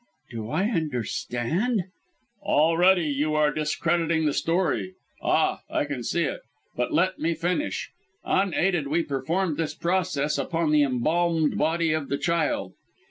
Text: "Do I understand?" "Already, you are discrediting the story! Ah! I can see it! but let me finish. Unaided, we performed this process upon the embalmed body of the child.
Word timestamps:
"Do 0.31 0.49
I 0.49 0.63
understand?" 0.63 1.83
"Already, 2.41 3.05
you 3.05 3.35
are 3.35 3.51
discrediting 3.53 4.25
the 4.25 4.33
story! 4.33 4.95
Ah! 5.21 5.61
I 5.69 5.85
can 5.85 6.01
see 6.01 6.23
it! 6.23 6.41
but 6.75 6.91
let 6.91 7.19
me 7.19 7.35
finish. 7.35 7.91
Unaided, 8.25 8.87
we 8.87 9.03
performed 9.03 9.57
this 9.57 9.75
process 9.75 10.39
upon 10.39 10.71
the 10.71 10.81
embalmed 10.81 11.55
body 11.55 11.93
of 11.93 12.09
the 12.09 12.17
child. 12.17 12.73